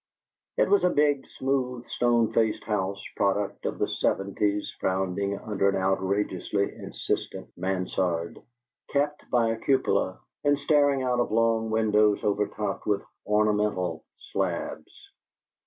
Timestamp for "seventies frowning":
3.87-5.37